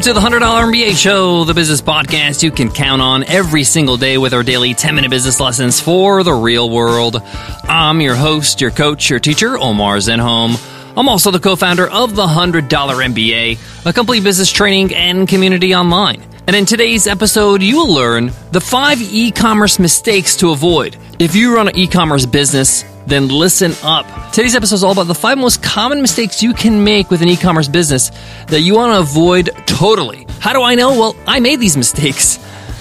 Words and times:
Welcome 0.00 0.14
to 0.14 0.20
the 0.20 0.38
$100 0.38 0.72
MBA 0.72 0.96
Show, 0.96 1.44
the 1.44 1.52
business 1.52 1.82
podcast 1.82 2.42
you 2.42 2.50
can 2.50 2.70
count 2.70 3.02
on 3.02 3.22
every 3.24 3.64
single 3.64 3.98
day 3.98 4.16
with 4.16 4.32
our 4.32 4.42
daily 4.42 4.72
10 4.72 4.94
minute 4.94 5.10
business 5.10 5.40
lessons 5.40 5.78
for 5.78 6.22
the 6.22 6.32
real 6.32 6.70
world. 6.70 7.22
I'm 7.64 8.00
your 8.00 8.14
host, 8.14 8.62
your 8.62 8.70
coach, 8.70 9.10
your 9.10 9.18
teacher, 9.20 9.58
Omar 9.58 9.98
Zenhom. 9.98 10.56
I'm 10.96 11.06
also 11.06 11.30
the 11.30 11.38
co 11.38 11.54
founder 11.54 11.86
of 11.86 12.16
the 12.16 12.26
$100 12.26 12.66
MBA, 12.66 13.86
a 13.86 13.92
complete 13.92 14.24
business 14.24 14.50
training 14.50 14.94
and 14.94 15.28
community 15.28 15.74
online. 15.74 16.22
And 16.46 16.56
in 16.56 16.64
today's 16.64 17.06
episode, 17.06 17.60
you 17.60 17.76
will 17.76 17.92
learn 17.92 18.32
the 18.52 18.60
five 18.62 19.02
e 19.02 19.30
commerce 19.30 19.78
mistakes 19.78 20.34
to 20.36 20.52
avoid. 20.52 20.96
If 21.18 21.34
you 21.34 21.54
run 21.54 21.68
an 21.68 21.76
e 21.76 21.86
commerce 21.86 22.24
business, 22.24 22.84
then 23.06 23.28
listen 23.28 23.72
up. 23.82 24.06
Today's 24.32 24.54
episode 24.54 24.76
is 24.76 24.84
all 24.84 24.92
about 24.92 25.06
the 25.06 25.14
five 25.14 25.38
most 25.38 25.62
common 25.62 26.00
mistakes 26.00 26.42
you 26.42 26.54
can 26.54 26.84
make 26.84 27.10
with 27.10 27.22
an 27.22 27.28
e 27.28 27.36
commerce 27.36 27.68
business 27.68 28.10
that 28.48 28.60
you 28.60 28.74
want 28.74 28.92
to 28.92 29.00
avoid 29.00 29.50
totally. 29.66 30.26
How 30.40 30.52
do 30.52 30.62
I 30.62 30.74
know? 30.74 30.98
Well, 30.98 31.16
I 31.26 31.40
made 31.40 31.60
these 31.60 31.76
mistakes. 31.84 32.36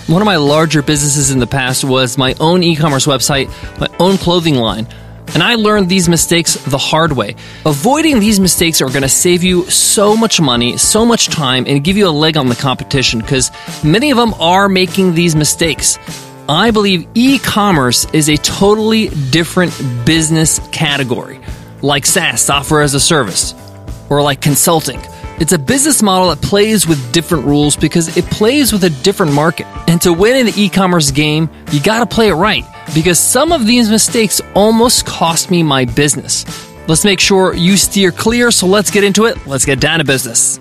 One 0.07 0.21
of 0.21 0.25
my 0.25 0.37
larger 0.37 0.81
businesses 0.81 1.31
in 1.31 1.39
the 1.39 1.47
past 1.47 1.83
was 1.83 2.17
my 2.17 2.35
own 2.39 2.63
e 2.63 2.75
commerce 2.75 3.05
website, 3.05 3.49
my 3.79 3.87
own 3.99 4.17
clothing 4.17 4.55
line. 4.55 4.87
And 5.33 5.43
I 5.43 5.55
learned 5.55 5.89
these 5.89 6.09
mistakes 6.09 6.55
the 6.55 6.79
hard 6.79 7.11
way. 7.11 7.35
Avoiding 7.63 8.19
these 8.19 8.39
mistakes 8.39 8.81
are 8.81 8.89
going 8.89 9.03
to 9.03 9.09
save 9.09 9.43
you 9.43 9.69
so 9.69 10.17
much 10.17 10.41
money, 10.41 10.77
so 10.77 11.05
much 11.05 11.27
time, 11.27 11.65
and 11.67 11.83
give 11.83 11.97
you 11.97 12.07
a 12.07 12.09
leg 12.09 12.35
on 12.35 12.47
the 12.47 12.55
competition 12.55 13.19
because 13.19 13.51
many 13.83 14.09
of 14.09 14.17
them 14.17 14.33
are 14.35 14.67
making 14.67 15.13
these 15.13 15.35
mistakes. 15.35 15.99
I 16.49 16.71
believe 16.71 17.07
e 17.13 17.37
commerce 17.37 18.07
is 18.11 18.27
a 18.27 18.35
totally 18.35 19.09
different 19.29 19.71
business 20.03 20.59
category, 20.71 21.39
like 21.83 22.07
SaaS, 22.07 22.41
software 22.41 22.81
as 22.81 22.95
a 22.95 22.99
service, 22.99 23.53
or 24.09 24.23
like 24.23 24.41
consulting. 24.41 24.99
It's 25.39 25.53
a 25.53 25.59
business 25.59 26.01
model 26.01 26.29
that 26.29 26.41
plays 26.41 26.87
with 26.87 27.13
different 27.13 27.45
rules 27.45 27.75
because 27.75 28.17
it 28.17 28.25
plays 28.25 28.73
with 28.73 28.83
a 28.83 28.89
different 28.89 29.31
market. 29.31 29.67
And 29.87 30.01
to 30.01 30.11
win 30.11 30.37
in 30.37 30.47
the 30.47 30.59
e 30.59 30.69
commerce 30.69 31.11
game, 31.11 31.51
you 31.71 31.83
gotta 31.83 32.07
play 32.07 32.29
it 32.29 32.33
right 32.33 32.65
because 32.95 33.19
some 33.19 33.51
of 33.51 33.67
these 33.67 33.87
mistakes 33.87 34.41
almost 34.55 35.05
cost 35.05 35.51
me 35.51 35.61
my 35.61 35.85
business. 35.85 36.45
Let's 36.87 37.05
make 37.05 37.19
sure 37.19 37.53
you 37.53 37.77
steer 37.77 38.11
clear, 38.11 38.49
so 38.49 38.65
let's 38.65 38.89
get 38.89 39.03
into 39.03 39.25
it. 39.25 39.45
Let's 39.45 39.65
get 39.65 39.79
down 39.79 39.99
to 39.99 40.03
business. 40.03 40.59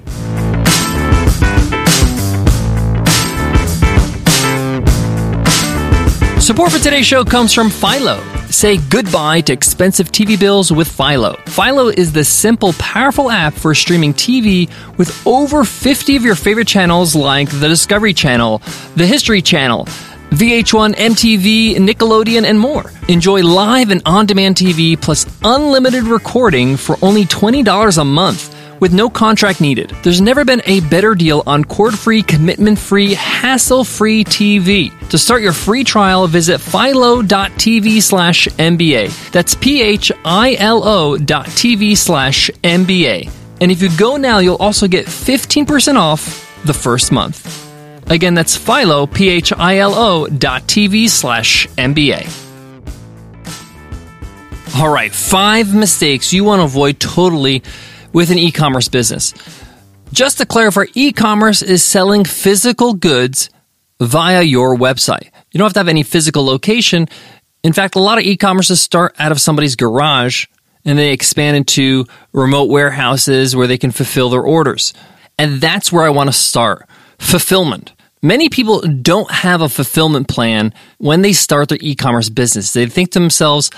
Support 6.48 6.72
for 6.72 6.78
today's 6.78 7.04
show 7.04 7.26
comes 7.26 7.52
from 7.52 7.68
Philo. 7.68 8.24
Say 8.46 8.78
goodbye 8.88 9.42
to 9.42 9.52
expensive 9.52 10.10
TV 10.10 10.40
bills 10.40 10.72
with 10.72 10.88
Philo. 10.90 11.36
Philo 11.44 11.88
is 11.88 12.10
the 12.10 12.24
simple, 12.24 12.72
powerful 12.78 13.30
app 13.30 13.52
for 13.52 13.74
streaming 13.74 14.14
TV 14.14 14.70
with 14.96 15.26
over 15.26 15.62
50 15.62 16.16
of 16.16 16.22
your 16.22 16.34
favorite 16.34 16.66
channels 16.66 17.14
like 17.14 17.50
the 17.50 17.68
Discovery 17.68 18.14
Channel, 18.14 18.62
the 18.96 19.06
History 19.06 19.42
Channel, 19.42 19.84
VH1, 20.30 20.94
MTV, 20.94 21.76
Nickelodeon, 21.76 22.44
and 22.44 22.58
more. 22.58 22.92
Enjoy 23.08 23.42
live 23.42 23.90
and 23.90 24.00
on 24.06 24.24
demand 24.24 24.56
TV 24.56 24.98
plus 24.98 25.26
unlimited 25.44 26.04
recording 26.04 26.78
for 26.78 26.96
only 27.02 27.26
$20 27.26 27.98
a 27.98 28.04
month 28.06 28.57
with 28.80 28.92
no 28.92 29.08
contract 29.10 29.60
needed. 29.60 29.90
There's 30.02 30.20
never 30.20 30.44
been 30.44 30.62
a 30.66 30.80
better 30.80 31.14
deal 31.14 31.42
on 31.46 31.64
cord-free, 31.64 32.22
commitment-free, 32.22 33.14
hassle-free 33.14 34.24
TV. 34.24 35.08
To 35.10 35.18
start 35.18 35.42
your 35.42 35.52
free 35.52 35.84
trial, 35.84 36.26
visit 36.26 36.60
philo.tv 36.60 38.02
slash 38.02 38.46
MBA. 38.48 39.30
That's 39.32 39.54
P-H-I-L-O 39.54 41.16
dot 41.18 41.46
TV 41.46 41.96
slash 41.96 42.50
MBA. 42.62 43.30
And 43.60 43.70
if 43.72 43.82
you 43.82 43.90
go 43.96 44.16
now, 44.16 44.38
you'll 44.38 44.56
also 44.56 44.86
get 44.86 45.06
15% 45.06 45.96
off 45.96 46.62
the 46.64 46.74
first 46.74 47.10
month. 47.12 47.64
Again, 48.10 48.34
that's 48.34 48.56
philo, 48.56 49.06
P-H-I-L-O 49.06 50.28
dot 50.28 50.62
TV 50.62 51.08
slash 51.08 51.66
MBA. 51.68 52.46
All 54.76 54.88
right, 54.88 55.12
five 55.12 55.74
mistakes 55.74 56.32
you 56.32 56.44
want 56.44 56.60
to 56.60 56.64
avoid 56.64 57.00
totally 57.00 57.62
with 58.18 58.32
an 58.32 58.38
e 58.38 58.50
commerce 58.50 58.88
business. 58.88 59.32
Just 60.12 60.38
to 60.38 60.44
clarify, 60.44 60.86
e 60.94 61.12
commerce 61.12 61.62
is 61.62 61.84
selling 61.84 62.24
physical 62.24 62.92
goods 62.92 63.48
via 64.00 64.42
your 64.42 64.76
website. 64.76 65.30
You 65.52 65.58
don't 65.58 65.66
have 65.66 65.74
to 65.74 65.78
have 65.78 65.88
any 65.88 66.02
physical 66.02 66.44
location. 66.44 67.06
In 67.62 67.72
fact, 67.72 67.94
a 67.94 68.00
lot 68.00 68.18
of 68.18 68.24
e 68.24 68.36
commerces 68.36 68.78
start 68.78 69.14
out 69.20 69.30
of 69.30 69.40
somebody's 69.40 69.76
garage 69.76 70.46
and 70.84 70.98
they 70.98 71.12
expand 71.12 71.56
into 71.58 72.06
remote 72.32 72.68
warehouses 72.68 73.54
where 73.54 73.68
they 73.68 73.78
can 73.78 73.92
fulfill 73.92 74.30
their 74.30 74.42
orders. 74.42 74.92
And 75.38 75.60
that's 75.60 75.92
where 75.92 76.04
I 76.04 76.10
want 76.10 76.28
to 76.28 76.32
start 76.32 76.88
fulfillment. 77.20 77.92
Many 78.20 78.48
people 78.48 78.80
don't 78.80 79.30
have 79.30 79.60
a 79.62 79.68
fulfillment 79.68 80.26
plan 80.26 80.74
when 80.98 81.22
they 81.22 81.32
start 81.32 81.68
their 81.68 81.78
e 81.80 81.94
commerce 81.94 82.30
business. 82.30 82.72
They 82.72 82.86
think 82.86 83.12
to 83.12 83.20
themselves, 83.20 83.70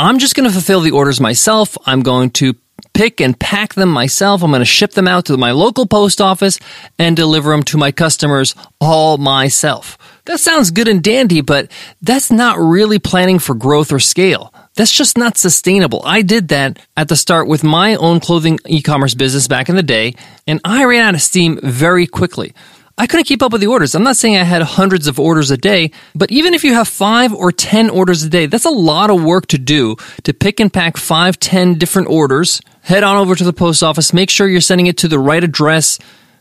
I'm 0.00 0.18
just 0.18 0.34
going 0.34 0.48
to 0.48 0.52
fulfill 0.52 0.80
the 0.80 0.90
orders 0.90 1.20
myself. 1.20 1.78
I'm 1.86 2.02
going 2.02 2.30
to 2.30 2.56
pick 2.94 3.20
and 3.20 3.38
pack 3.38 3.74
them 3.74 3.90
myself. 3.90 4.42
I'm 4.42 4.50
going 4.50 4.60
to 4.60 4.64
ship 4.64 4.92
them 4.92 5.06
out 5.06 5.26
to 5.26 5.36
my 5.36 5.50
local 5.50 5.86
post 5.86 6.20
office 6.20 6.58
and 6.98 7.16
deliver 7.16 7.50
them 7.50 7.62
to 7.64 7.76
my 7.76 7.92
customers 7.92 8.54
all 8.80 9.18
myself. 9.18 9.98
That 10.26 10.40
sounds 10.40 10.70
good 10.70 10.88
and 10.88 11.02
dandy, 11.02 11.42
but 11.42 11.70
that's 12.00 12.30
not 12.30 12.58
really 12.58 12.98
planning 12.98 13.38
for 13.38 13.54
growth 13.54 13.92
or 13.92 14.00
scale. 14.00 14.54
That's 14.74 14.90
just 14.90 15.18
not 15.18 15.36
sustainable. 15.36 16.02
I 16.04 16.22
did 16.22 16.48
that 16.48 16.78
at 16.96 17.08
the 17.08 17.16
start 17.16 17.46
with 17.46 17.62
my 17.62 17.94
own 17.96 18.20
clothing 18.20 18.58
e-commerce 18.66 19.14
business 19.14 19.46
back 19.46 19.68
in 19.68 19.76
the 19.76 19.82
day, 19.82 20.14
and 20.46 20.60
I 20.64 20.84
ran 20.84 21.02
out 21.02 21.14
of 21.14 21.20
steam 21.20 21.60
very 21.62 22.06
quickly. 22.06 22.54
I 22.96 23.08
couldn't 23.08 23.24
keep 23.24 23.42
up 23.42 23.50
with 23.50 23.60
the 23.60 23.66
orders. 23.66 23.94
I'm 23.96 24.04
not 24.04 24.16
saying 24.16 24.36
I 24.36 24.44
had 24.44 24.62
hundreds 24.62 25.08
of 25.08 25.18
orders 25.18 25.50
a 25.50 25.56
day, 25.56 25.90
but 26.14 26.30
even 26.30 26.54
if 26.54 26.62
you 26.62 26.74
have 26.74 26.86
five 26.86 27.34
or 27.34 27.50
10 27.50 27.90
orders 27.90 28.22
a 28.22 28.28
day, 28.28 28.46
that's 28.46 28.64
a 28.64 28.70
lot 28.70 29.10
of 29.10 29.22
work 29.22 29.46
to 29.48 29.58
do 29.58 29.96
to 30.22 30.32
pick 30.32 30.60
and 30.60 30.72
pack 30.72 30.96
five, 30.96 31.40
10 31.40 31.74
different 31.74 32.08
orders. 32.08 32.60
Head 32.82 33.02
on 33.02 33.16
over 33.16 33.34
to 33.34 33.42
the 33.42 33.52
post 33.52 33.82
office, 33.82 34.12
make 34.12 34.30
sure 34.30 34.46
you're 34.46 34.60
sending 34.60 34.86
it 34.86 34.98
to 34.98 35.08
the 35.08 35.18
right 35.18 35.42
address, 35.42 35.98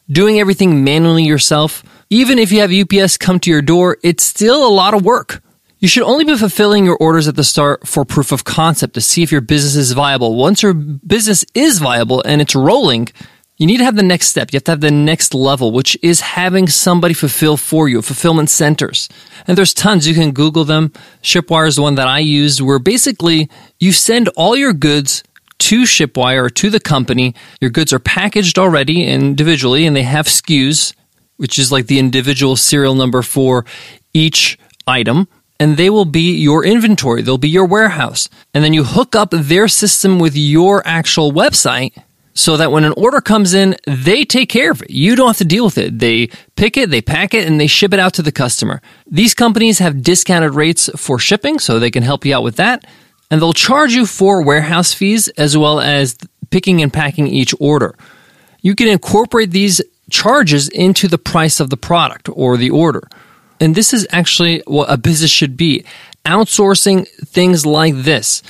doing 0.08 0.40
everything 0.40 0.84
manually 0.84 1.24
yourself. 1.24 1.84
Even 2.12 2.38
if 2.38 2.52
you 2.52 2.59
have 2.59 2.72
UPS 2.72 3.18
come 3.18 3.40
to 3.40 3.50
your 3.50 3.63
door, 3.63 3.97
it's 4.03 4.24
still 4.24 4.68
a 4.68 4.69
lot 4.69 4.94
of 4.94 5.03
work. 5.03 5.42
You 5.80 5.88
should 5.88 6.03
only 6.03 6.24
be 6.24 6.38
fulfilling 6.38 6.86
your 6.86 6.97
orders 6.97 7.28
at 7.28 7.36
the 7.36 7.44
start 7.44 7.88
for 7.88 8.06
proof 8.06 8.31
of 8.31 8.44
concept 8.44 8.94
to 8.94 9.02
see 9.02 9.24
if 9.24 9.31
your 9.31 9.42
business 9.42 9.75
is 9.75 9.92
viable. 9.94 10.36
Once 10.36 10.62
your 10.62 10.74
business 10.74 11.44
is 11.56 11.80
viable 11.80 12.22
and 12.22 12.42
it's 12.42 12.56
rolling, 12.56 13.09
you 13.58 13.68
need 13.68 13.78
to 13.78 13.84
have 13.84 13.96
the 13.96 14.03
next 14.03 14.28
step. 14.28 14.52
You 14.52 14.58
have 14.58 14.64
to 14.66 14.72
have 14.72 14.81
the 14.81 14.91
next 14.91 15.34
level, 15.34 15.72
which 15.72 15.97
is 16.02 16.22
having 16.22 16.68
somebody 16.68 17.14
fulfill 17.14 17.56
for 17.56 17.88
you, 17.88 18.02
fulfillment 18.02 18.50
centers. 18.50 19.09
And 19.47 19.58
there's 19.58 19.74
tons. 19.74 20.08
You 20.08 20.16
can 20.16 20.31
Google 20.31 20.64
them. 20.64 20.91
Shipwire 21.22 21.68
is 21.68 21.75
the 21.75 21.84
one 21.84 21.96
that 21.96 22.08
I 22.08 22.19
used 22.19 22.62
where 22.62 22.80
basically 22.80 23.50
you 23.80 23.92
send 23.92 24.30
all 24.30 24.56
your 24.56 24.74
goods 24.74 25.24
to 25.59 25.84
Shipwire 25.84 26.46
or 26.46 26.50
to 26.50 26.69
the 26.69 26.80
company. 26.80 27.36
Your 27.62 27.69
goods 27.69 27.94
are 27.94 28.00
packaged 28.00 28.58
already 28.58 29.06
individually 29.06 29.86
and 29.86 29.96
they 29.96 30.03
have 30.03 30.25
SKUs, 30.25 30.96
which 31.38 31.59
is 31.59 31.72
like 31.72 31.86
the 31.86 32.00
individual 32.00 32.56
serial 32.56 32.96
number 32.96 33.22
for 33.22 33.66
each 34.13 34.58
item. 34.88 35.28
And 35.59 35.78
they 35.78 35.92
will 35.92 36.06
be 36.06 36.36
your 36.36 36.66
inventory. 36.66 37.22
They'll 37.22 37.38
be 37.38 37.50
your 37.50 37.68
warehouse. 37.68 38.28
And 38.53 38.63
then 38.63 38.74
you 38.74 38.84
hook 38.84 39.16
up 39.16 39.30
their 39.31 39.68
system 39.68 40.18
with 40.18 40.36
your 40.36 40.86
actual 40.86 41.31
website 41.31 41.94
so 42.34 42.58
that 42.58 42.72
when 42.72 42.84
an 42.84 42.94
order 42.98 43.22
comes 43.22 43.54
in, 43.54 43.76
they 43.86 44.26
take 44.26 44.50
care 44.50 44.72
of 44.72 44.82
it. 44.82 44.90
You 44.90 45.16
don't 45.16 45.28
have 45.28 45.38
to 45.38 45.46
deal 45.46 45.66
with 45.66 45.78
it. 45.78 46.00
They 46.00 46.28
pick 46.56 46.78
it, 46.78 46.90
they 46.90 47.02
pack 47.02 47.34
it, 47.34 47.48
and 47.48 47.60
they 47.60 47.68
ship 47.68 47.94
it 47.94 48.00
out 48.00 48.14
to 48.16 48.22
the 48.22 48.32
customer. 48.32 48.82
These 49.08 49.34
companies 49.34 49.80
have 49.80 50.02
discounted 50.02 50.56
rates 50.56 50.90
for 50.96 51.20
shipping, 51.20 51.60
so 51.60 51.80
they 51.80 51.92
can 51.92 52.04
help 52.04 52.25
you 52.25 52.36
out 52.36 52.44
with 52.44 52.56
that. 52.56 52.86
And 53.30 53.42
they'll 53.42 53.54
charge 53.54 53.94
you 53.94 54.06
for 54.06 54.44
warehouse 54.44 54.94
fees 54.94 55.28
as 55.30 55.57
well 55.57 55.80
as 55.80 56.18
picking 56.50 56.81
and 56.81 56.92
packing 56.92 57.28
each 57.28 57.54
order. 57.60 57.96
You 58.62 58.75
can 58.75 58.88
incorporate 58.88 59.52
these 59.52 59.81
charges 60.10 60.69
into 60.69 61.07
the 61.07 61.18
price 61.18 61.60
of 61.60 61.69
the 61.69 61.78
product 61.78 62.30
or 62.31 62.57
the 62.57 62.69
order. 62.69 63.07
And 63.60 63.75
this 63.75 63.94
is 63.94 64.07
actually 64.12 64.62
what 64.66 64.92
a 64.92 64.98
business 64.98 65.31
should 65.31 65.56
be 65.57 65.86
outsourcing 66.25 67.07
things 67.25 67.66
like 67.66 67.96
this. 67.96 68.44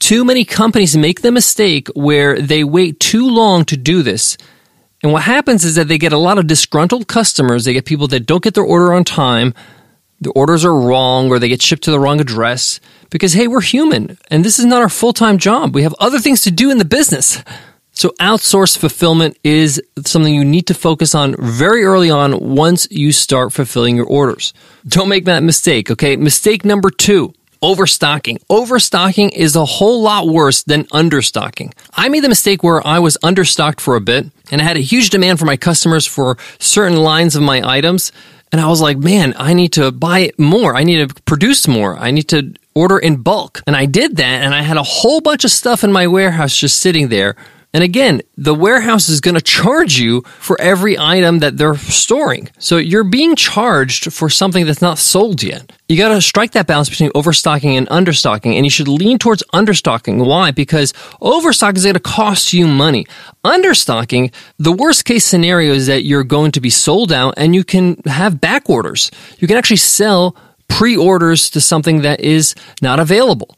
Too 0.00 0.24
many 0.24 0.44
companies 0.44 0.96
make 0.96 1.20
the 1.20 1.30
mistake 1.30 1.88
where 1.94 2.40
they 2.40 2.64
wait 2.64 2.98
too 2.98 3.28
long 3.28 3.64
to 3.66 3.76
do 3.76 4.02
this. 4.02 4.36
And 5.02 5.12
what 5.12 5.22
happens 5.22 5.64
is 5.64 5.76
that 5.76 5.88
they 5.88 5.98
get 5.98 6.12
a 6.12 6.18
lot 6.18 6.38
of 6.38 6.46
disgruntled 6.46 7.06
customers. 7.06 7.64
They 7.64 7.74
get 7.74 7.84
people 7.84 8.08
that 8.08 8.26
don't 8.26 8.42
get 8.42 8.54
their 8.54 8.64
order 8.64 8.92
on 8.92 9.04
time. 9.04 9.54
The 10.20 10.30
orders 10.30 10.64
are 10.64 10.74
wrong 10.74 11.30
or 11.30 11.38
they 11.38 11.48
get 11.48 11.62
shipped 11.62 11.84
to 11.84 11.90
the 11.90 12.00
wrong 12.00 12.20
address 12.20 12.80
because, 13.10 13.34
hey, 13.34 13.46
we're 13.46 13.60
human 13.60 14.18
and 14.30 14.44
this 14.44 14.58
is 14.58 14.64
not 14.64 14.82
our 14.82 14.88
full 14.88 15.12
time 15.12 15.38
job. 15.38 15.74
We 15.74 15.82
have 15.82 15.94
other 15.98 16.18
things 16.18 16.42
to 16.42 16.50
do 16.50 16.70
in 16.70 16.78
the 16.78 16.84
business. 16.84 17.42
So, 17.92 18.10
outsource 18.20 18.78
fulfillment 18.78 19.36
is 19.44 19.82
something 20.06 20.34
you 20.34 20.44
need 20.44 20.66
to 20.68 20.74
focus 20.74 21.14
on 21.14 21.34
very 21.38 21.84
early 21.84 22.08
on 22.10 22.54
once 22.54 22.88
you 22.90 23.12
start 23.12 23.52
fulfilling 23.52 23.96
your 23.96 24.06
orders. 24.06 24.54
Don't 24.86 25.08
make 25.08 25.26
that 25.26 25.42
mistake, 25.42 25.90
okay? 25.90 26.16
Mistake 26.16 26.64
number 26.64 26.90
two 26.90 27.34
overstocking. 27.62 28.38
Overstocking 28.48 29.30
is 29.30 29.56
a 29.56 29.64
whole 29.64 30.02
lot 30.02 30.28
worse 30.28 30.62
than 30.62 30.84
understocking. 30.84 31.72
I 31.94 32.08
made 32.08 32.24
the 32.24 32.28
mistake 32.28 32.62
where 32.62 32.86
I 32.86 32.98
was 32.98 33.18
understocked 33.22 33.80
for 33.80 33.96
a 33.96 34.00
bit 34.00 34.26
and 34.50 34.60
I 34.60 34.64
had 34.64 34.76
a 34.76 34.80
huge 34.80 35.10
demand 35.10 35.38
from 35.38 35.46
my 35.46 35.56
customers 35.56 36.06
for 36.06 36.36
certain 36.58 36.98
lines 36.98 37.36
of 37.36 37.42
my 37.42 37.62
items. 37.62 38.12
And 38.52 38.60
I 38.60 38.66
was 38.66 38.80
like, 38.80 38.98
man, 38.98 39.34
I 39.36 39.54
need 39.54 39.72
to 39.74 39.92
buy 39.92 40.32
more. 40.38 40.74
I 40.74 40.82
need 40.82 41.08
to 41.08 41.22
produce 41.22 41.68
more. 41.68 41.96
I 41.96 42.10
need 42.10 42.28
to 42.30 42.52
order 42.74 42.98
in 42.98 43.16
bulk. 43.22 43.62
And 43.66 43.76
I 43.76 43.86
did 43.86 44.16
that 44.16 44.42
and 44.42 44.54
I 44.54 44.62
had 44.62 44.76
a 44.76 44.82
whole 44.82 45.20
bunch 45.20 45.44
of 45.44 45.50
stuff 45.50 45.84
in 45.84 45.92
my 45.92 46.06
warehouse 46.06 46.56
just 46.56 46.80
sitting 46.80 47.08
there 47.08 47.36
and 47.72 47.84
again, 47.84 48.20
the 48.36 48.54
warehouse 48.54 49.08
is 49.08 49.20
going 49.20 49.36
to 49.36 49.40
charge 49.40 49.96
you 49.96 50.22
for 50.22 50.60
every 50.60 50.98
item 50.98 51.38
that 51.38 51.56
they're 51.56 51.76
storing. 51.76 52.48
So 52.58 52.78
you're 52.78 53.04
being 53.04 53.36
charged 53.36 54.12
for 54.12 54.28
something 54.28 54.66
that's 54.66 54.82
not 54.82 54.98
sold 54.98 55.42
yet. 55.42 55.70
You 55.88 55.96
got 55.96 56.08
to 56.08 56.20
strike 56.20 56.52
that 56.52 56.66
balance 56.66 56.90
between 56.90 57.12
overstocking 57.14 57.76
and 57.76 57.88
understocking, 57.88 58.56
and 58.56 58.66
you 58.66 58.70
should 58.70 58.88
lean 58.88 59.18
towards 59.18 59.44
understocking. 59.54 60.26
Why? 60.26 60.50
Because 60.50 60.92
overstock 61.20 61.76
is 61.76 61.84
going 61.84 61.94
to 61.94 62.00
cost 62.00 62.52
you 62.52 62.66
money. 62.66 63.06
Understocking, 63.44 64.32
the 64.58 64.72
worst 64.72 65.04
case 65.04 65.24
scenario 65.24 65.72
is 65.72 65.86
that 65.86 66.02
you're 66.02 66.24
going 66.24 66.50
to 66.52 66.60
be 66.60 66.70
sold 66.70 67.12
out 67.12 67.34
and 67.36 67.54
you 67.54 67.62
can 67.62 67.96
have 68.06 68.40
back 68.40 68.68
orders. 68.68 69.12
You 69.38 69.46
can 69.46 69.56
actually 69.56 69.76
sell 69.76 70.34
pre 70.68 70.96
orders 70.96 71.50
to 71.50 71.60
something 71.60 72.02
that 72.02 72.20
is 72.20 72.56
not 72.82 72.98
available 72.98 73.56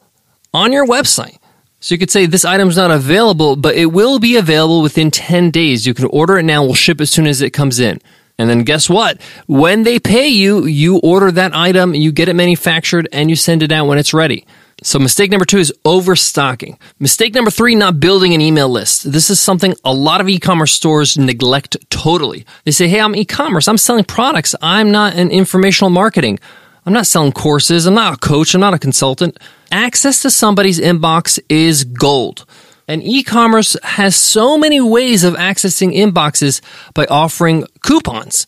on 0.53 0.71
your 0.71 0.87
website. 0.87 1.39
So 1.83 1.97
you 1.97 1.99
could 1.99 2.13
say 2.13 2.27
this 2.27 2.45
item's 2.45 2.77
not 2.77 2.93
available, 2.93 3.57
but 3.57 3.75
it 3.75 3.87
will 3.87 4.21
be 4.21 4.37
available 4.37 4.83
within 4.83 5.11
10 5.11 5.51
days. 5.51 5.85
You 5.85 5.95
can 5.95 6.05
order 6.05 6.39
it 6.39 6.45
now. 6.45 6.63
We'll 6.63 6.75
ship 6.75 7.01
as 7.01 7.11
soon 7.11 7.27
as 7.27 7.43
it 7.43 7.51
comes 7.51 7.81
in. 7.81 8.01
And 8.39 8.49
then 8.49 8.63
guess 8.63 8.89
what? 8.89 9.21
When 9.49 9.83
they 9.83 9.99
pay 9.99 10.29
you, 10.29 10.65
you 10.65 10.99
order 10.99 11.33
that 11.33 11.57
item, 11.57 11.93
you 11.93 12.13
get 12.13 12.29
it 12.29 12.35
manufactured, 12.35 13.09
and 13.13 13.29
you 13.29 13.35
send 13.35 13.65
it 13.65 13.73
out 13.73 13.89
when 13.89 13.99
it's 13.99 14.15
ready. 14.15 14.47
So 14.85 15.01
mistake 15.01 15.33
number 15.33 15.45
two 15.45 15.59
is 15.59 15.73
overstocking. 15.85 16.79
Mistake 17.01 17.35
number 17.35 17.51
three, 17.51 17.75
not 17.75 17.99
building 17.99 18.33
an 18.33 18.41
email 18.41 18.69
list. 18.69 19.11
This 19.11 19.29
is 19.29 19.41
something 19.41 19.75
a 19.85 19.93
lot 19.93 20.21
of 20.21 20.29
e-commerce 20.29 20.73
stores 20.73 21.19
neglect 21.19 21.77
totally. 21.91 22.47
They 22.65 22.71
say, 22.71 22.87
Hey, 22.87 23.01
I'm 23.01 23.17
e-commerce. 23.17 23.67
I'm 23.67 23.79
selling 23.79 24.05
products. 24.05 24.55
I'm 24.63 24.93
not 24.93 25.15
an 25.15 25.31
informational 25.33 25.91
marketing. 25.91 26.39
I'm 26.85 26.93
not 26.93 27.07
selling 27.07 27.33
courses. 27.33 27.87
I'm 27.87 27.95
not 27.95 28.15
a 28.15 28.17
coach. 28.17 28.55
I'm 28.55 28.61
not 28.61 28.75
a 28.75 28.79
consultant. 28.79 29.39
Access 29.71 30.23
to 30.23 30.31
somebody's 30.31 30.81
inbox 30.81 31.39
is 31.49 31.85
gold. 31.85 32.45
And 32.89 33.03
e-commerce 33.05 33.77
has 33.85 34.17
so 34.17 34.59
many 34.59 34.81
ways 34.81 35.23
of 35.23 35.35
accessing 35.35 35.95
inboxes 35.95 36.61
by 36.95 37.07
offering 37.07 37.65
coupons. 37.83 38.47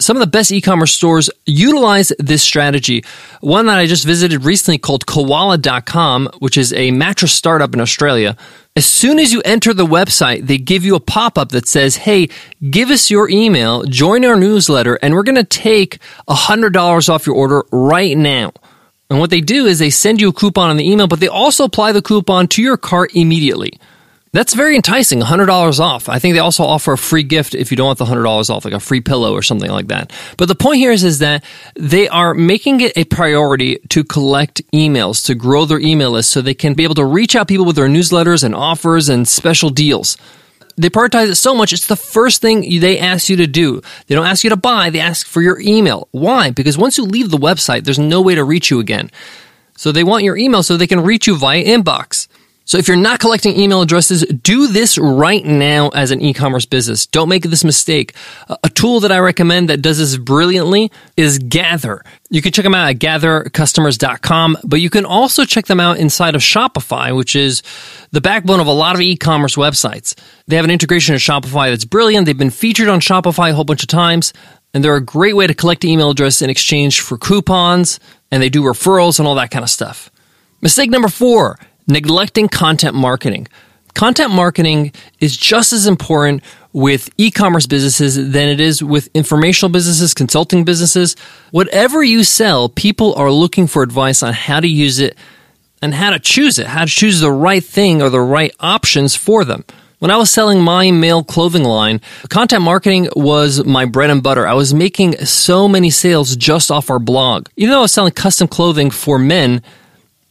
Some 0.00 0.16
of 0.16 0.20
the 0.20 0.28
best 0.28 0.52
e-commerce 0.52 0.92
stores 0.92 1.28
utilize 1.44 2.12
this 2.18 2.42
strategy. 2.42 3.04
One 3.40 3.66
that 3.66 3.78
I 3.78 3.86
just 3.86 4.06
visited 4.06 4.44
recently 4.44 4.78
called 4.78 5.06
koala.com, 5.06 6.28
which 6.38 6.56
is 6.56 6.72
a 6.72 6.92
mattress 6.92 7.32
startup 7.32 7.74
in 7.74 7.80
Australia. 7.80 8.36
As 8.76 8.86
soon 8.86 9.18
as 9.18 9.32
you 9.32 9.42
enter 9.44 9.74
the 9.74 9.84
website, 9.84 10.46
they 10.46 10.56
give 10.56 10.84
you 10.84 10.94
a 10.94 11.00
pop-up 11.00 11.48
that 11.48 11.66
says, 11.66 11.96
Hey, 11.96 12.28
give 12.70 12.90
us 12.90 13.10
your 13.10 13.28
email, 13.28 13.82
join 13.82 14.24
our 14.24 14.36
newsletter, 14.36 14.94
and 15.02 15.14
we're 15.14 15.24
going 15.24 15.34
to 15.34 15.42
take 15.42 15.98
$100 16.28 17.08
off 17.08 17.26
your 17.26 17.34
order 17.34 17.64
right 17.72 18.16
now. 18.16 18.52
And 19.10 19.18
what 19.18 19.30
they 19.30 19.40
do 19.40 19.66
is 19.66 19.78
they 19.78 19.90
send 19.90 20.20
you 20.20 20.28
a 20.28 20.32
coupon 20.32 20.70
on 20.70 20.76
the 20.76 20.88
email, 20.88 21.08
but 21.08 21.18
they 21.18 21.28
also 21.28 21.64
apply 21.64 21.92
the 21.92 22.02
coupon 22.02 22.46
to 22.48 22.62
your 22.62 22.76
cart 22.76 23.10
immediately. 23.14 23.80
That's 24.32 24.52
very 24.52 24.76
enticing, 24.76 25.20
$100 25.20 25.80
off. 25.80 26.08
I 26.08 26.18
think 26.18 26.34
they 26.34 26.40
also 26.40 26.62
offer 26.62 26.92
a 26.92 26.98
free 26.98 27.22
gift 27.22 27.54
if 27.54 27.70
you 27.70 27.76
don't 27.76 27.86
want 27.86 27.98
the 27.98 28.04
$100 28.04 28.50
off, 28.50 28.64
like 28.64 28.74
a 28.74 28.80
free 28.80 29.00
pillow 29.00 29.32
or 29.32 29.42
something 29.42 29.70
like 29.70 29.88
that. 29.88 30.12
But 30.36 30.48
the 30.48 30.54
point 30.54 30.78
here 30.78 30.92
is, 30.92 31.02
is 31.02 31.20
that 31.20 31.44
they 31.74 32.08
are 32.08 32.34
making 32.34 32.80
it 32.80 32.92
a 32.96 33.04
priority 33.04 33.78
to 33.88 34.04
collect 34.04 34.60
emails, 34.72 35.24
to 35.26 35.34
grow 35.34 35.64
their 35.64 35.80
email 35.80 36.10
list 36.10 36.30
so 36.30 36.42
they 36.42 36.54
can 36.54 36.74
be 36.74 36.84
able 36.84 36.94
to 36.96 37.04
reach 37.04 37.34
out 37.36 37.48
people 37.48 37.64
with 37.64 37.76
their 37.76 37.88
newsletters 37.88 38.44
and 38.44 38.54
offers 38.54 39.08
and 39.08 39.26
special 39.26 39.70
deals. 39.70 40.18
They 40.76 40.90
prioritize 40.90 41.28
it 41.28 41.34
so 41.34 41.54
much, 41.54 41.72
it's 41.72 41.88
the 41.88 41.96
first 41.96 42.40
thing 42.40 42.60
they 42.78 43.00
ask 43.00 43.28
you 43.28 43.36
to 43.38 43.46
do. 43.46 43.80
They 44.06 44.14
don't 44.14 44.26
ask 44.26 44.44
you 44.44 44.50
to 44.50 44.56
buy, 44.56 44.90
they 44.90 45.00
ask 45.00 45.26
for 45.26 45.42
your 45.42 45.58
email. 45.58 46.06
Why? 46.12 46.50
Because 46.50 46.78
once 46.78 46.98
you 46.98 47.04
leave 47.04 47.30
the 47.30 47.36
website, 47.36 47.84
there's 47.84 47.98
no 47.98 48.20
way 48.20 48.36
to 48.36 48.44
reach 48.44 48.70
you 48.70 48.78
again. 48.78 49.10
So 49.76 49.90
they 49.90 50.04
want 50.04 50.22
your 50.22 50.36
email 50.36 50.62
so 50.62 50.76
they 50.76 50.86
can 50.86 51.00
reach 51.00 51.26
you 51.26 51.36
via 51.36 51.64
inbox. 51.64 52.27
So 52.68 52.76
if 52.76 52.86
you're 52.86 52.98
not 52.98 53.18
collecting 53.18 53.58
email 53.58 53.80
addresses, 53.80 54.26
do 54.26 54.66
this 54.66 54.98
right 54.98 55.42
now 55.42 55.88
as 55.88 56.10
an 56.10 56.20
e-commerce 56.20 56.66
business. 56.66 57.06
Don't 57.06 57.30
make 57.30 57.44
this 57.44 57.64
mistake. 57.64 58.14
A 58.62 58.68
tool 58.68 59.00
that 59.00 59.10
I 59.10 59.20
recommend 59.20 59.70
that 59.70 59.80
does 59.80 59.96
this 59.96 60.18
brilliantly 60.18 60.92
is 61.16 61.38
Gather. 61.38 62.04
You 62.28 62.42
can 62.42 62.52
check 62.52 62.64
them 62.64 62.74
out 62.74 62.90
at 62.90 62.98
gathercustomers.com, 62.98 64.58
but 64.64 64.82
you 64.82 64.90
can 64.90 65.06
also 65.06 65.46
check 65.46 65.64
them 65.64 65.80
out 65.80 65.96
inside 65.96 66.34
of 66.34 66.42
Shopify, 66.42 67.16
which 67.16 67.34
is 67.34 67.62
the 68.10 68.20
backbone 68.20 68.60
of 68.60 68.66
a 68.66 68.72
lot 68.72 68.94
of 68.94 69.00
e-commerce 69.00 69.56
websites. 69.56 70.14
They 70.46 70.56
have 70.56 70.66
an 70.66 70.70
integration 70.70 71.14
of 71.14 71.22
Shopify 71.22 71.70
that's 71.70 71.86
brilliant. 71.86 72.26
They've 72.26 72.36
been 72.36 72.50
featured 72.50 72.88
on 72.88 73.00
Shopify 73.00 73.48
a 73.48 73.54
whole 73.54 73.64
bunch 73.64 73.82
of 73.82 73.88
times, 73.88 74.34
and 74.74 74.84
they're 74.84 74.94
a 74.94 75.00
great 75.00 75.36
way 75.36 75.46
to 75.46 75.54
collect 75.54 75.86
email 75.86 76.10
addresses 76.10 76.42
in 76.42 76.50
exchange 76.50 77.00
for 77.00 77.16
coupons, 77.16 77.98
and 78.30 78.42
they 78.42 78.50
do 78.50 78.62
referrals 78.62 79.18
and 79.18 79.26
all 79.26 79.36
that 79.36 79.50
kind 79.50 79.62
of 79.62 79.70
stuff. 79.70 80.10
Mistake 80.60 80.90
number 80.90 81.08
four 81.08 81.58
neglecting 81.88 82.48
content 82.48 82.94
marketing. 82.94 83.48
Content 83.94 84.30
marketing 84.30 84.92
is 85.18 85.36
just 85.36 85.72
as 85.72 85.86
important 85.86 86.42
with 86.72 87.10
e-commerce 87.16 87.66
businesses 87.66 88.14
than 88.14 88.48
it 88.48 88.60
is 88.60 88.82
with 88.82 89.08
informational 89.14 89.72
businesses, 89.72 90.14
consulting 90.14 90.62
businesses. 90.62 91.16
Whatever 91.50 92.02
you 92.02 92.22
sell, 92.22 92.68
people 92.68 93.14
are 93.14 93.32
looking 93.32 93.66
for 93.66 93.82
advice 93.82 94.22
on 94.22 94.34
how 94.34 94.60
to 94.60 94.68
use 94.68 95.00
it 95.00 95.16
and 95.82 95.94
how 95.94 96.10
to 96.10 96.18
choose 96.18 96.58
it, 96.58 96.66
how 96.66 96.84
to 96.84 96.90
choose 96.90 97.20
the 97.20 97.32
right 97.32 97.64
thing 97.64 98.02
or 98.02 98.10
the 98.10 98.20
right 98.20 98.54
options 98.60 99.16
for 99.16 99.44
them. 99.44 99.64
When 99.98 100.12
I 100.12 100.16
was 100.16 100.30
selling 100.30 100.60
my 100.60 100.92
male 100.92 101.24
clothing 101.24 101.64
line, 101.64 102.00
content 102.28 102.62
marketing 102.62 103.08
was 103.16 103.64
my 103.64 103.84
bread 103.84 104.10
and 104.10 104.22
butter. 104.22 104.46
I 104.46 104.54
was 104.54 104.72
making 104.72 105.16
so 105.24 105.66
many 105.66 105.90
sales 105.90 106.36
just 106.36 106.70
off 106.70 106.88
our 106.88 107.00
blog. 107.00 107.48
Even 107.56 107.72
though 107.72 107.78
I 107.78 107.82
was 107.82 107.92
selling 107.92 108.12
custom 108.12 108.46
clothing 108.46 108.92
for 108.92 109.18
men, 109.18 109.60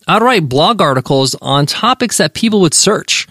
I'd 0.08 0.22
write 0.22 0.48
blog 0.48 0.82
articles 0.82 1.36
on 1.42 1.66
topics 1.66 2.18
that 2.18 2.34
people 2.34 2.62
would 2.62 2.74
search, 2.74 3.28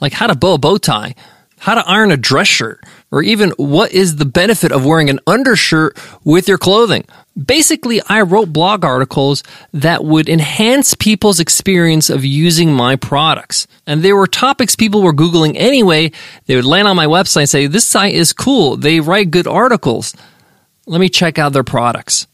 like 0.00 0.12
how 0.12 0.28
to 0.28 0.36
bow 0.36 0.54
a 0.54 0.58
bow 0.58 0.78
tie, 0.78 1.16
how 1.58 1.74
to 1.74 1.86
iron 1.86 2.12
a 2.12 2.16
dress 2.16 2.46
shirt, 2.46 2.84
or 3.10 3.20
even 3.22 3.50
what 3.56 3.90
is 3.92 4.16
the 4.16 4.24
benefit 4.24 4.70
of 4.70 4.86
wearing 4.86 5.10
an 5.10 5.18
undershirt 5.26 5.98
with 6.24 6.46
your 6.46 6.56
clothing. 6.56 7.04
Basically, 7.36 8.00
I 8.08 8.22
wrote 8.22 8.52
blog 8.52 8.84
articles 8.84 9.42
that 9.72 10.04
would 10.04 10.28
enhance 10.28 10.94
people's 10.94 11.40
experience 11.40 12.10
of 12.10 12.24
using 12.24 12.72
my 12.72 12.94
products. 12.94 13.66
And 13.84 14.02
they 14.02 14.12
were 14.12 14.28
topics 14.28 14.76
people 14.76 15.02
were 15.02 15.12
Googling 15.12 15.54
anyway. 15.56 16.12
They 16.46 16.54
would 16.54 16.64
land 16.64 16.86
on 16.86 16.96
my 16.96 17.06
website 17.06 17.40
and 17.40 17.48
say, 17.48 17.66
This 17.66 17.86
site 17.86 18.14
is 18.14 18.32
cool. 18.32 18.76
They 18.76 19.00
write 19.00 19.32
good 19.32 19.48
articles. 19.48 20.14
Let 20.86 21.00
me 21.00 21.08
check 21.08 21.38
out 21.38 21.52
their 21.52 21.64
products. 21.64 22.26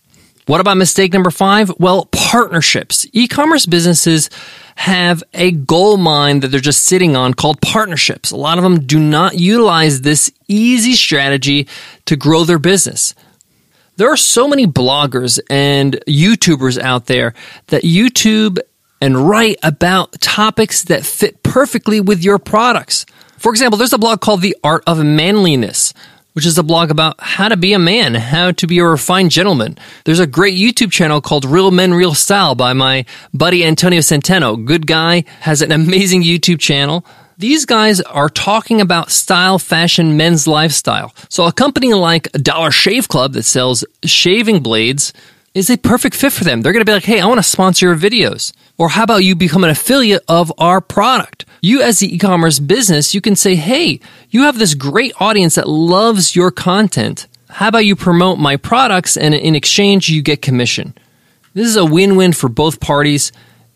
What 0.46 0.60
about 0.60 0.76
mistake 0.76 1.12
number 1.12 1.30
five? 1.30 1.72
Well, 1.78 2.06
partnerships. 2.12 3.04
E-commerce 3.12 3.66
businesses 3.66 4.30
have 4.76 5.24
a 5.34 5.50
gold 5.50 5.98
mine 6.00 6.38
that 6.40 6.48
they're 6.48 6.60
just 6.60 6.84
sitting 6.84 7.16
on 7.16 7.34
called 7.34 7.60
partnerships. 7.60 8.30
A 8.30 8.36
lot 8.36 8.56
of 8.56 8.62
them 8.62 8.86
do 8.86 9.00
not 9.00 9.40
utilize 9.40 10.02
this 10.02 10.30
easy 10.46 10.92
strategy 10.92 11.66
to 12.04 12.14
grow 12.14 12.44
their 12.44 12.60
business. 12.60 13.12
There 13.96 14.08
are 14.08 14.16
so 14.16 14.46
many 14.46 14.68
bloggers 14.68 15.40
and 15.50 15.94
YouTubers 16.06 16.78
out 16.78 17.06
there 17.06 17.34
that 17.68 17.82
YouTube 17.82 18.58
and 19.00 19.28
write 19.28 19.56
about 19.64 20.20
topics 20.20 20.84
that 20.84 21.04
fit 21.04 21.42
perfectly 21.42 22.00
with 22.00 22.22
your 22.22 22.38
products. 22.38 23.04
For 23.36 23.50
example, 23.50 23.78
there's 23.78 23.92
a 23.92 23.98
blog 23.98 24.20
called 24.20 24.42
The 24.42 24.56
Art 24.62 24.84
of 24.86 25.02
Manliness 25.02 25.92
which 26.36 26.44
is 26.44 26.58
a 26.58 26.62
blog 26.62 26.90
about 26.90 27.18
how 27.18 27.48
to 27.48 27.56
be 27.56 27.72
a 27.72 27.78
man, 27.78 28.14
how 28.14 28.52
to 28.52 28.66
be 28.66 28.78
a 28.78 28.84
refined 28.84 29.30
gentleman. 29.30 29.78
There's 30.04 30.20
a 30.20 30.26
great 30.26 30.52
YouTube 30.52 30.92
channel 30.92 31.22
called 31.22 31.46
Real 31.46 31.70
Men, 31.70 31.94
Real 31.94 32.12
Style 32.12 32.54
by 32.54 32.74
my 32.74 33.06
buddy 33.32 33.64
Antonio 33.64 34.00
Centeno. 34.00 34.62
Good 34.62 34.86
guy, 34.86 35.24
has 35.40 35.62
an 35.62 35.72
amazing 35.72 36.24
YouTube 36.24 36.60
channel. 36.60 37.06
These 37.38 37.64
guys 37.64 38.02
are 38.02 38.28
talking 38.28 38.82
about 38.82 39.10
style, 39.10 39.58
fashion, 39.58 40.18
men's 40.18 40.46
lifestyle. 40.46 41.14
So 41.30 41.46
a 41.46 41.52
company 41.52 41.94
like 41.94 42.30
Dollar 42.32 42.70
Shave 42.70 43.08
Club 43.08 43.32
that 43.32 43.44
sells 43.44 43.82
shaving 44.04 44.62
blades 44.62 45.14
is 45.54 45.70
a 45.70 45.78
perfect 45.78 46.14
fit 46.14 46.34
for 46.34 46.44
them. 46.44 46.60
They're 46.60 46.74
going 46.74 46.84
to 46.84 46.90
be 46.90 46.92
like, 46.92 47.04
hey, 47.04 47.20
I 47.20 47.26
want 47.26 47.38
to 47.38 47.42
sponsor 47.42 47.86
your 47.86 47.96
videos. 47.96 48.52
Or 48.78 48.90
how 48.90 49.04
about 49.04 49.24
you 49.24 49.34
become 49.34 49.64
an 49.64 49.70
affiliate 49.70 50.22
of 50.28 50.52
our 50.58 50.80
product? 50.80 51.46
You, 51.62 51.80
as 51.82 51.98
the 51.98 52.14
e 52.14 52.18
commerce 52.18 52.58
business, 52.58 53.14
you 53.14 53.20
can 53.20 53.34
say, 53.34 53.56
hey, 53.56 54.00
you 54.30 54.42
have 54.42 54.58
this 54.58 54.74
great 54.74 55.12
audience 55.18 55.54
that 55.54 55.68
loves 55.68 56.36
your 56.36 56.50
content. 56.50 57.26
How 57.48 57.68
about 57.68 57.86
you 57.86 57.96
promote 57.96 58.38
my 58.38 58.56
products 58.56 59.16
and 59.16 59.34
in 59.34 59.56
exchange, 59.56 60.08
you 60.08 60.22
get 60.22 60.42
commission? 60.42 60.94
This 61.54 61.66
is 61.68 61.76
a 61.76 61.86
win 61.86 62.16
win 62.16 62.34
for 62.34 62.48
both 62.48 62.80
parties 62.80 63.32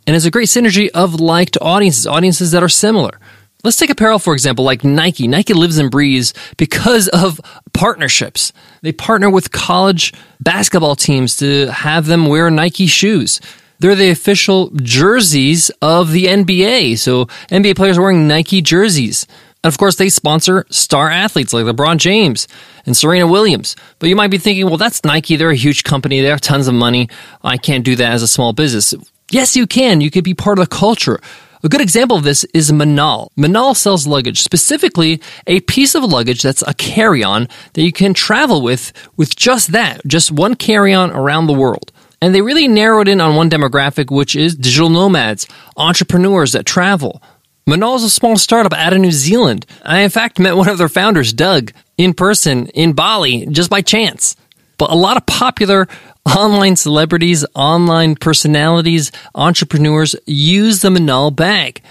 and 0.06 0.14
is 0.14 0.26
a 0.26 0.30
great 0.30 0.48
synergy 0.48 0.90
of 0.90 1.20
liked 1.20 1.56
audiences, 1.60 2.06
audiences 2.06 2.50
that 2.50 2.62
are 2.62 2.68
similar. 2.68 3.18
Let's 3.62 3.76
take 3.76 3.90
apparel, 3.90 4.18
for 4.18 4.32
example, 4.32 4.64
like 4.64 4.84
Nike. 4.84 5.28
Nike 5.28 5.52
lives 5.52 5.78
and 5.78 5.90
breathes 5.90 6.32
because 6.56 7.08
of 7.08 7.40
partnerships. 7.72 8.52
They 8.82 8.92
partner 8.92 9.28
with 9.30 9.50
college 9.50 10.14
basketball 10.40 10.96
teams 10.96 11.36
to 11.36 11.70
have 11.70 12.06
them 12.06 12.26
wear 12.26 12.50
Nike 12.50 12.86
shoes. 12.86 13.40
They're 13.80 13.94
the 13.94 14.10
official 14.10 14.70
jerseys 14.70 15.70
of 15.82 16.12
the 16.12 16.26
NBA. 16.26 16.98
So 16.98 17.24
NBA 17.50 17.76
players 17.76 17.98
are 17.98 18.02
wearing 18.02 18.28
Nike 18.28 18.62
jerseys. 18.62 19.26
And 19.64 19.72
of 19.72 19.78
course, 19.78 19.96
they 19.96 20.08
sponsor 20.08 20.66
star 20.70 21.10
athletes 21.10 21.52
like 21.52 21.64
LeBron 21.64 21.96
James 21.98 22.46
and 22.86 22.96
Serena 22.96 23.26
Williams. 23.26 23.76
But 23.98 24.08
you 24.08 24.16
might 24.16 24.30
be 24.30 24.38
thinking, 24.38 24.66
well, 24.66 24.76
that's 24.76 25.04
Nike. 25.04 25.36
They're 25.36 25.50
a 25.50 25.56
huge 25.56 25.84
company. 25.84 26.20
They 26.20 26.28
have 26.28 26.40
tons 26.40 26.68
of 26.68 26.74
money. 26.74 27.08
I 27.42 27.56
can't 27.56 27.84
do 27.84 27.96
that 27.96 28.12
as 28.12 28.22
a 28.22 28.28
small 28.28 28.52
business. 28.52 28.94
Yes, 29.30 29.56
you 29.56 29.66
can. 29.66 30.00
You 30.00 30.10
could 30.10 30.24
be 30.24 30.34
part 30.34 30.58
of 30.58 30.68
the 30.68 30.74
culture. 30.74 31.20
A 31.62 31.68
good 31.68 31.82
example 31.82 32.16
of 32.16 32.24
this 32.24 32.44
is 32.54 32.72
Minaal. 32.72 33.28
Minaal 33.36 33.76
sells 33.76 34.06
luggage, 34.06 34.42
specifically 34.42 35.20
a 35.46 35.60
piece 35.60 35.94
of 35.94 36.02
luggage 36.02 36.42
that's 36.42 36.62
a 36.66 36.72
carry-on 36.72 37.48
that 37.74 37.82
you 37.82 37.92
can 37.92 38.14
travel 38.14 38.62
with 38.62 38.94
with 39.18 39.36
just 39.36 39.72
that, 39.72 40.00
just 40.06 40.32
one 40.32 40.54
carry-on 40.54 41.10
around 41.10 41.46
the 41.46 41.52
world. 41.52 41.92
And 42.22 42.34
they 42.34 42.42
really 42.42 42.68
narrowed 42.68 43.08
in 43.08 43.20
on 43.20 43.34
one 43.34 43.48
demographic, 43.48 44.14
which 44.14 44.36
is 44.36 44.54
digital 44.54 44.90
nomads, 44.90 45.46
entrepreneurs 45.76 46.52
that 46.52 46.66
travel. 46.66 47.22
Minaal 47.66 47.96
is 47.96 48.02
a 48.02 48.10
small 48.10 48.36
startup 48.36 48.72
out 48.72 48.92
of 48.92 49.00
New 49.00 49.12
Zealand. 49.12 49.64
I, 49.84 50.00
in 50.00 50.10
fact, 50.10 50.38
met 50.38 50.56
one 50.56 50.68
of 50.68 50.76
their 50.76 50.88
founders, 50.88 51.32
Doug, 51.32 51.72
in 51.96 52.12
person 52.14 52.66
in 52.68 52.92
Bali 52.92 53.46
just 53.46 53.70
by 53.70 53.80
chance. 53.80 54.36
But 54.76 54.90
a 54.90 54.96
lot 54.96 55.16
of 55.16 55.26
popular 55.26 55.88
online 56.26 56.76
celebrities, 56.76 57.44
online 57.54 58.16
personalities, 58.16 59.12
entrepreneurs 59.34 60.16
use 60.26 60.82
the 60.82 60.88
Minaal 60.88 61.34
bag. 61.34 61.82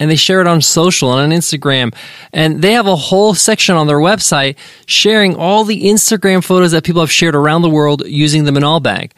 And 0.00 0.10
they 0.10 0.16
share 0.16 0.40
it 0.40 0.46
on 0.46 0.62
social 0.62 1.12
and 1.12 1.32
on 1.32 1.38
Instagram. 1.38 1.94
And 2.32 2.62
they 2.62 2.72
have 2.72 2.86
a 2.86 2.96
whole 2.96 3.34
section 3.34 3.74
on 3.74 3.86
their 3.86 3.98
website 3.98 4.56
sharing 4.86 5.34
all 5.34 5.64
the 5.64 5.84
Instagram 5.84 6.44
photos 6.44 6.72
that 6.72 6.84
people 6.84 7.02
have 7.02 7.10
shared 7.10 7.34
around 7.34 7.62
the 7.62 7.70
world 7.70 8.04
using 8.06 8.44
the 8.44 8.52
Minaal 8.52 8.82
bag. 8.82 9.12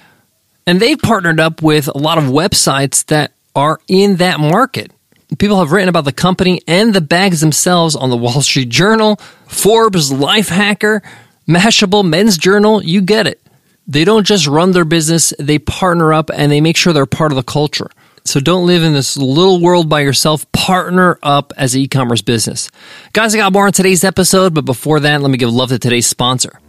And 0.70 0.78
they've 0.78 0.96
partnered 0.96 1.40
up 1.40 1.62
with 1.62 1.88
a 1.88 1.98
lot 1.98 2.16
of 2.16 2.26
websites 2.26 3.04
that 3.06 3.32
are 3.56 3.80
in 3.88 4.18
that 4.18 4.38
market. 4.38 4.92
People 5.36 5.58
have 5.58 5.72
written 5.72 5.88
about 5.88 6.04
the 6.04 6.12
company 6.12 6.60
and 6.68 6.94
the 6.94 7.00
bags 7.00 7.40
themselves 7.40 7.96
on 7.96 8.08
the 8.08 8.16
Wall 8.16 8.40
Street 8.40 8.68
Journal, 8.68 9.16
Forbes, 9.48 10.12
Lifehacker, 10.12 11.02
Mashable, 11.48 12.08
Men's 12.08 12.38
Journal. 12.38 12.84
You 12.84 13.00
get 13.00 13.26
it. 13.26 13.42
They 13.88 14.04
don't 14.04 14.24
just 14.24 14.46
run 14.46 14.70
their 14.70 14.84
business, 14.84 15.34
they 15.40 15.58
partner 15.58 16.14
up 16.14 16.30
and 16.32 16.52
they 16.52 16.60
make 16.60 16.76
sure 16.76 16.92
they're 16.92 17.04
part 17.04 17.32
of 17.32 17.36
the 17.36 17.42
culture. 17.42 17.90
So 18.24 18.38
don't 18.38 18.64
live 18.64 18.84
in 18.84 18.92
this 18.92 19.16
little 19.16 19.60
world 19.60 19.88
by 19.88 20.02
yourself. 20.02 20.50
Partner 20.52 21.18
up 21.20 21.52
as 21.56 21.74
an 21.74 21.80
e-commerce 21.80 22.22
business. 22.22 22.70
Guys, 23.12 23.34
I 23.34 23.38
got 23.38 23.52
more 23.52 23.66
on 23.66 23.72
today's 23.72 24.04
episode, 24.04 24.54
but 24.54 24.64
before 24.64 25.00
that, 25.00 25.20
let 25.20 25.32
me 25.32 25.36
give 25.36 25.52
love 25.52 25.70
to 25.70 25.80
today's 25.80 26.06
sponsor. 26.06 26.60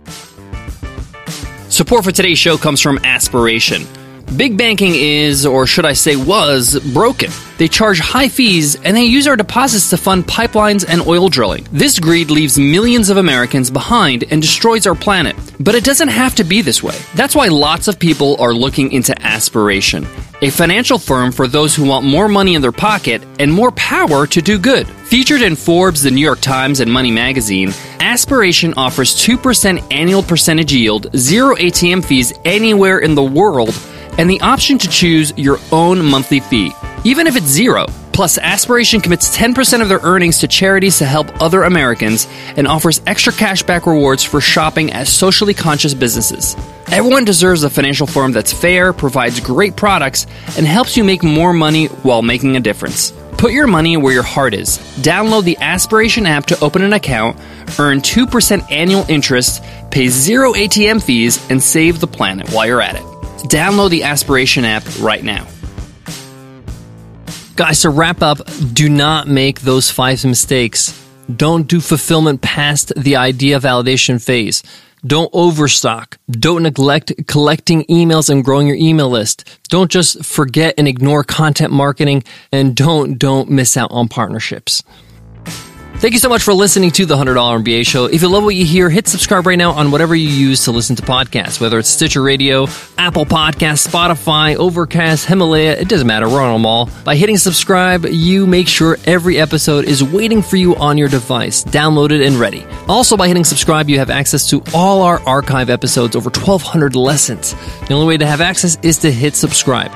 Support 1.72 2.04
for 2.04 2.12
today's 2.12 2.38
show 2.38 2.58
comes 2.58 2.82
from 2.82 3.00
Aspiration. 3.06 3.88
Big 4.36 4.58
banking 4.58 4.94
is, 4.94 5.46
or 5.46 5.66
should 5.66 5.86
I 5.86 5.94
say 5.94 6.18
was, 6.18 6.78
broken. 6.94 7.32
They 7.58 7.70
charge 7.70 8.00
high 8.00 8.28
fees 8.28 8.76
and 8.76 8.96
they 8.96 9.06
use 9.06 9.26
our 9.26 9.38
deposits 9.38 9.90
to 9.92 9.98
fund 9.98 10.28
pipelines 10.28 10.86
and 10.86 11.00
oil 11.08 11.30
drilling. 11.30 11.66
This 11.72 11.98
greed 11.98 12.30
leaves 12.30 12.60
millions 12.60 13.10
of 13.10 13.16
Americans 13.16 13.72
behind 13.72 14.26
and 14.32 14.42
destroys 14.42 14.86
our 14.86 14.96
planet. 14.96 15.38
But 15.62 15.76
it 15.76 15.86
doesn't 15.86 16.10
have 16.10 16.36
to 16.36 16.44
be 16.44 16.62
this 16.62 16.84
way. 16.84 16.98
That's 17.16 17.38
why 17.38 17.48
lots 17.48 17.88
of 17.88 17.98
people 17.98 18.36
are 18.42 18.54
looking 18.54 18.92
into 18.92 19.20
Aspiration, 19.22 20.06
a 20.42 20.50
financial 20.50 20.98
firm 20.98 21.32
for 21.32 21.48
those 21.48 21.74
who 21.74 21.86
want 21.86 22.06
more 22.06 22.28
money 22.28 22.56
in 22.56 22.62
their 22.62 22.74
pocket 22.74 23.24
and 23.40 23.52
more 23.52 23.72
power 23.72 24.28
to 24.28 24.42
do 24.42 24.60
good. 24.60 24.88
Featured 25.12 25.42
in 25.42 25.58
Forbes, 25.58 26.04
the 26.04 26.10
New 26.10 26.22
York 26.22 26.40
Times, 26.40 26.80
and 26.80 26.90
Money 26.90 27.12
Magazine, 27.12 27.74
Aspiration 28.00 28.74
offers 28.78 29.14
2% 29.14 29.92
annual 29.92 30.24
percentage 30.24 30.72
yield, 30.72 31.14
zero 31.18 31.54
ATM 31.58 32.02
fees 32.06 32.32
anywhere 32.46 33.00
in 33.00 33.14
the 33.14 33.22
world 33.22 33.78
and 34.18 34.30
the 34.30 34.40
option 34.40 34.78
to 34.78 34.88
choose 34.88 35.34
your 35.36 35.60
own 35.74 36.02
monthly 36.06 36.40
fee, 36.40 36.72
even 37.04 37.28
if 37.28 37.36
it's 37.36 37.48
zero. 37.48 37.88
Plus, 38.14 38.38
Aspiration 38.38 39.02
commits 39.02 39.38
10% 39.38 39.82
of 39.82 39.90
their 39.90 40.00
earnings 40.00 40.40
to 40.40 40.48
charities 40.48 41.00
to 41.00 41.06
help 41.06 41.42
other 41.42 41.64
Americans 41.64 42.26
and 42.56 42.66
offers 42.66 43.02
extra 43.06 43.34
cashback 43.34 43.86
rewards 43.86 44.24
for 44.24 44.40
shopping 44.40 44.94
at 44.94 45.10
socially 45.10 45.54
conscious 45.54 45.94
businesses. 45.94 46.56
Everyone 46.90 47.26
deserves 47.26 47.64
a 47.64 47.70
financial 47.70 48.08
firm 48.08 48.32
that's 48.32 48.54
fair, 48.54 48.94
provides 48.94 49.42
great 49.42 49.76
products, 49.76 50.26
and 50.56 50.66
helps 50.66 50.96
you 50.96 51.04
make 51.04 51.22
more 51.22 51.52
money 51.52 51.88
while 51.88 52.22
making 52.22 52.56
a 52.56 52.62
difference. 52.62 53.12
Put 53.42 53.54
your 53.54 53.66
money 53.66 53.98
where 53.98 54.14
your 54.14 54.22
heart 54.22 54.54
is. 54.54 54.78
Download 55.02 55.44
the 55.44 55.58
Aspiration 55.58 56.28
app 56.28 56.46
to 56.46 56.64
open 56.64 56.84
an 56.84 56.94
account, 56.94 57.40
earn 57.80 58.00
2% 58.00 58.72
annual 58.72 59.04
interest, 59.10 59.64
pay 59.90 60.10
zero 60.10 60.54
ATM 60.54 61.02
fees, 61.02 61.44
and 61.50 61.60
save 61.60 62.00
the 62.00 62.06
planet 62.06 62.52
while 62.52 62.68
you're 62.68 62.84
at 62.84 62.98
it. 62.98 63.02
Download 63.50 63.90
the 63.90 64.04
Aspiration 64.04 64.64
app 64.64 64.84
right 65.00 65.24
now. 65.24 65.48
Guys, 67.56 67.82
to 67.82 67.90
wrap 67.90 68.22
up, 68.22 68.38
do 68.74 68.88
not 68.88 69.28
make 69.28 69.62
those 69.62 69.90
five 69.90 70.24
mistakes. 70.24 71.04
Don't 71.36 71.68
do 71.68 71.82
fulfillment 71.82 72.44
past 72.44 72.94
the 72.96 73.16
idea 73.16 73.60
validation 73.60 74.24
phase. 74.24 74.62
Don't 75.06 75.32
overstock. 75.34 76.20
Don't 76.30 76.62
neglect 76.62 77.12
collecting 77.26 77.84
emails 77.86 78.30
and 78.30 78.44
growing 78.44 78.68
your 78.68 78.76
email 78.76 79.10
list. 79.10 79.60
Don't 79.70 79.90
just 79.90 80.24
forget 80.24 80.76
and 80.78 80.88
ignore 80.88 81.24
content 81.24 81.74
marketing 81.74 82.24
and 82.52 82.76
don't 82.76 83.18
don't 83.18 83.50
miss 83.50 83.76
out 83.76 83.90
on 83.92 84.08
partnerships. 84.08 84.84
Thank 86.02 86.14
you 86.14 86.20
so 86.20 86.30
much 86.30 86.42
for 86.42 86.56
listening 86.56 86.90
to 86.94 87.06
the 87.06 87.16
$100 87.16 87.36
MBA 87.64 87.86
show. 87.86 88.06
If 88.06 88.24
you 88.24 88.28
love 88.28 88.44
what 88.44 88.56
you 88.56 88.66
hear, 88.66 88.90
hit 88.90 89.08
subscribe 89.08 89.46
right 89.46 89.56
now 89.56 89.74
on 89.74 89.92
whatever 89.92 90.16
you 90.16 90.30
use 90.30 90.64
to 90.64 90.72
listen 90.72 90.96
to 90.96 91.04
podcasts, 91.04 91.62
whether 91.62 91.78
it's 91.78 91.90
Stitcher 91.90 92.24
Radio, 92.24 92.66
Apple 92.98 93.24
Podcasts, 93.24 93.88
Spotify, 93.88 94.56
Overcast, 94.56 95.28
Himalaya, 95.28 95.74
it 95.74 95.88
doesn't 95.88 96.08
matter. 96.08 96.28
We're 96.28 96.42
on 96.42 96.54
them 96.54 96.66
all. 96.66 96.90
By 97.04 97.16
hitting 97.16 97.38
subscribe, 97.38 98.08
you 98.08 98.48
make 98.48 98.68
sure 98.68 98.98
every 99.06 99.40
episode 99.40 99.86
is 99.86 100.04
waiting 100.04 100.42
for 100.42 100.56
you 100.56 100.76
on 100.78 100.98
your 100.98 101.08
device, 101.08 101.64
downloaded 101.64 102.26
and 102.26 102.38
ready. 102.38 102.66
Also, 102.88 103.16
by 103.16 103.28
hitting 103.28 103.44
subscribe, 103.44 103.88
you 103.88 104.00
have 104.00 104.10
access 104.10 104.50
to 104.50 104.64
all 104.74 105.04
our 105.04 105.20
archive 105.28 105.70
episodes, 105.70 106.16
over 106.16 106.32
1,200 106.32 106.96
lessons. 106.96 107.54
The 107.88 107.94
only 107.94 108.08
way 108.08 108.18
to 108.18 108.26
have 108.26 108.42
access 108.42 108.76
is 108.82 108.98
to 108.98 109.12
hit 109.12 109.36
subscribe. 109.36 109.92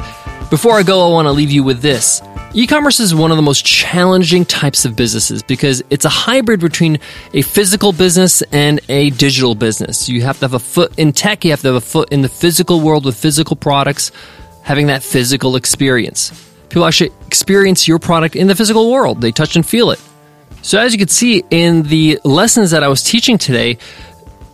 Before 0.50 0.74
I 0.74 0.84
go, 0.84 1.08
I 1.08 1.12
want 1.12 1.26
to 1.26 1.32
leave 1.32 1.50
you 1.50 1.64
with 1.64 1.82
this. 1.82 2.22
E 2.54 2.68
commerce 2.68 3.00
is 3.00 3.16
one 3.16 3.32
of 3.32 3.38
the 3.38 3.44
most 3.44 3.66
challenging 3.66 4.46
types 4.46 4.86
of 4.86 4.96
businesses 4.96 5.42
because 5.42 5.84
it's 5.90 6.06
a 6.06 6.10
hybrid 6.10 6.60
between 6.60 7.00
a 7.34 7.42
physical 7.42 7.92
business 7.92 8.44
and 8.52 8.80
a 8.88 9.10
digital 9.10 9.56
business. 9.56 10.08
You 10.08 10.22
have 10.22 10.38
to 10.40 10.46
have 10.46 10.54
a 10.54 10.60
foot 10.60 10.98
in 11.00 11.14
tech, 11.14 11.44
you 11.44 11.50
have 11.52 11.62
to 11.62 11.70
have 11.70 11.76
a 11.76 11.82
foot 11.82 12.12
in 12.12 12.22
the 12.22 12.30
physical 12.30 12.80
world 12.80 13.06
with 13.06 13.18
physical 13.18 13.56
products, 13.56 14.12
having 14.62 14.88
that 14.88 15.02
physical 15.02 15.56
experience. 15.56 16.32
People 16.70 16.86
actually 16.86 17.12
experience 17.26 17.88
your 17.88 17.98
product 17.98 18.36
in 18.36 18.46
the 18.46 18.56
physical 18.56 18.92
world, 18.92 19.22
they 19.22 19.32
touch 19.32 19.56
and 19.56 19.66
feel 19.66 19.90
it. 19.90 20.02
So, 20.62 20.80
as 20.80 20.94
you 20.94 21.00
can 21.00 21.08
see 21.08 21.44
in 21.50 21.84
the 21.84 22.20
lessons 22.24 22.70
that 22.70 22.84
I 22.84 22.88
was 22.88 23.02
teaching 23.02 23.40
today, 23.40 23.80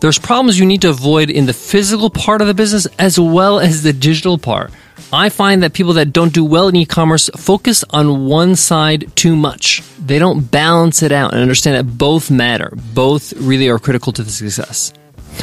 there's 0.00 0.18
problems 0.18 0.58
you 0.58 0.64
need 0.64 0.82
to 0.82 0.90
avoid 0.90 1.30
in 1.30 1.44
the 1.44 1.52
physical 1.52 2.08
part 2.08 2.40
of 2.40 2.46
the 2.46 2.54
business 2.54 2.86
as 2.98 3.20
well 3.20 3.60
as 3.60 3.82
the 3.82 3.92
digital 3.92 4.38
part. 4.38 4.72
I 5.12 5.28
find 5.28 5.62
that 5.62 5.72
people 5.72 5.94
that 5.94 6.12
don't 6.12 6.32
do 6.32 6.44
well 6.44 6.68
in 6.68 6.76
e 6.76 6.84
commerce 6.84 7.30
focus 7.36 7.84
on 7.90 8.26
one 8.26 8.56
side 8.56 9.10
too 9.16 9.36
much. 9.36 9.82
They 9.98 10.18
don't 10.18 10.50
balance 10.50 11.02
it 11.02 11.12
out 11.12 11.32
and 11.32 11.40
understand 11.40 11.76
that 11.76 11.98
both 11.98 12.30
matter. 12.30 12.72
Both 12.94 13.32
really 13.34 13.68
are 13.68 13.78
critical 13.78 14.12
to 14.12 14.22
the 14.22 14.30
success. 14.30 14.92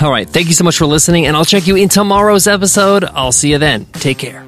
All 0.01 0.11
right. 0.11 0.29
Thank 0.29 0.47
you 0.47 0.53
so 0.53 0.63
much 0.63 0.77
for 0.77 0.85
listening, 0.85 1.25
and 1.25 1.35
I'll 1.35 1.45
check 1.45 1.67
you 1.67 1.75
in 1.75 1.89
tomorrow's 1.89 2.47
episode. 2.47 3.03
I'll 3.03 3.31
see 3.31 3.51
you 3.51 3.57
then. 3.57 3.85
Take 3.85 4.19
care. 4.19 4.47